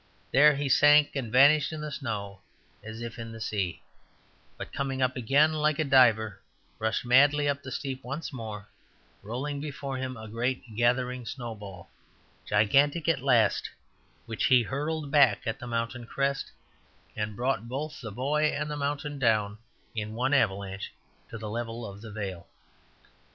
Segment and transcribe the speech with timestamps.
[0.31, 2.41] There he sank and vanished in the snow
[2.81, 3.83] as if in the sea;
[4.57, 6.41] but coming up again like a diver
[6.79, 8.67] rushed madly up the steep once more,
[9.21, 11.87] rolling before him a great gathering snowball,
[12.47, 13.69] gigantic at last,
[14.25, 16.49] which he hurled back at the mountain crest,
[17.15, 19.59] and brought both the boy and the mountain down
[19.93, 20.91] in one avalanche
[21.29, 22.47] to the level of the vale.